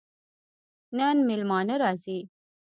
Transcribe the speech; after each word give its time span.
نن 0.97 1.17
مېلمانه 1.27 1.73
راځي 1.81 2.19